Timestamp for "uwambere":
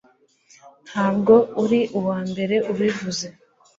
1.97-2.55